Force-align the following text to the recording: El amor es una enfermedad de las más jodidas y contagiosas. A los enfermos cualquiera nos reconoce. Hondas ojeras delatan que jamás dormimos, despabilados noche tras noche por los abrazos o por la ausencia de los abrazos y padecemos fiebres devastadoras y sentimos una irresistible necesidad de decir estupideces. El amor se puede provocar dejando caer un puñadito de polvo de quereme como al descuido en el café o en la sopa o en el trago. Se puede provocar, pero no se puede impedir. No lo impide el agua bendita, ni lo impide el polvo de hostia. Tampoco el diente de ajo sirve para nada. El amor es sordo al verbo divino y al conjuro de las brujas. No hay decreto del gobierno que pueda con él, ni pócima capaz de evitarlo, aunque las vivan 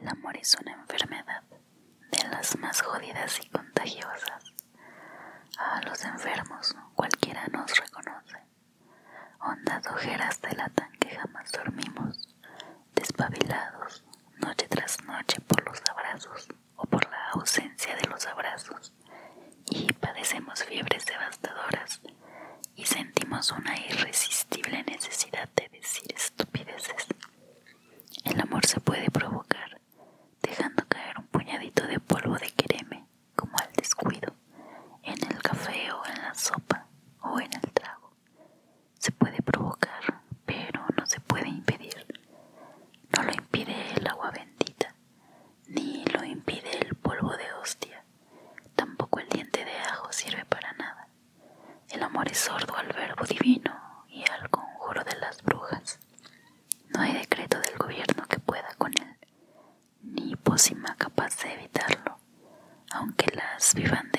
El 0.00 0.08
amor 0.08 0.36
es 0.36 0.56
una 0.60 0.72
enfermedad 0.72 1.42
de 2.10 2.28
las 2.30 2.56
más 2.58 2.80
jodidas 2.80 3.38
y 3.44 3.48
contagiosas. 3.50 4.54
A 5.58 5.82
los 5.82 6.02
enfermos 6.04 6.74
cualquiera 6.94 7.46
nos 7.48 7.76
reconoce. 7.78 8.38
Hondas 9.40 9.86
ojeras 9.88 10.40
delatan 10.40 10.90
que 10.92 11.10
jamás 11.10 11.52
dormimos, 11.52 12.28
despabilados 12.94 14.04
noche 14.38 14.66
tras 14.68 15.02
noche 15.04 15.40
por 15.42 15.64
los 15.66 15.82
abrazos 15.90 16.48
o 16.76 16.84
por 16.86 17.04
la 17.10 17.28
ausencia 17.34 17.94
de 17.96 18.08
los 18.08 18.26
abrazos 18.26 18.94
y 19.70 19.92
padecemos 19.92 20.64
fiebres 20.64 21.04
devastadoras 21.04 22.00
y 22.74 22.86
sentimos 22.86 23.52
una 23.52 23.78
irresistible 23.78 24.82
necesidad 24.84 25.48
de 25.56 25.68
decir 25.68 26.10
estupideces. 26.14 27.06
El 28.24 28.40
amor 28.40 28.64
se 28.66 28.80
puede 28.80 29.10
provocar 29.10 29.80
dejando 30.42 30.84
caer 30.88 31.18
un 31.18 31.26
puñadito 31.26 31.86
de 31.86 32.00
polvo 32.00 32.36
de 32.38 32.50
quereme 32.52 33.04
como 33.36 33.56
al 33.58 33.72
descuido 33.72 34.34
en 35.02 35.14
el 35.30 35.42
café 35.42 35.92
o 35.92 36.04
en 36.06 36.22
la 36.22 36.34
sopa 36.34 36.86
o 37.22 37.38
en 37.40 37.52
el 37.52 37.72
trago. 37.72 38.12
Se 39.00 39.12
puede 39.12 39.40
provocar, 39.40 40.20
pero 40.44 40.84
no 40.94 41.06
se 41.06 41.20
puede 41.20 41.48
impedir. 41.48 42.06
No 43.16 43.22
lo 43.22 43.32
impide 43.32 43.94
el 43.96 44.06
agua 44.06 44.30
bendita, 44.30 44.94
ni 45.68 46.04
lo 46.04 46.22
impide 46.22 46.70
el 46.86 46.94
polvo 46.96 47.34
de 47.34 47.50
hostia. 47.54 48.04
Tampoco 48.76 49.20
el 49.20 49.28
diente 49.30 49.64
de 49.64 49.74
ajo 49.90 50.12
sirve 50.12 50.44
para 50.44 50.74
nada. 50.74 51.08
El 51.88 52.02
amor 52.02 52.28
es 52.30 52.40
sordo 52.40 52.76
al 52.76 52.88
verbo 52.88 53.24
divino 53.24 54.04
y 54.06 54.22
al 54.30 54.50
conjuro 54.50 55.02
de 55.02 55.16
las 55.16 55.42
brujas. 55.44 55.98
No 56.90 57.00
hay 57.00 57.14
decreto 57.14 57.58
del 57.58 57.78
gobierno 57.78 58.26
que 58.28 58.38
pueda 58.38 58.68
con 58.76 58.92
él, 59.00 59.16
ni 60.02 60.36
pócima 60.36 60.94
capaz 60.96 61.42
de 61.42 61.54
evitarlo, 61.54 62.18
aunque 62.92 63.34
las 63.34 63.74
vivan 63.74 64.10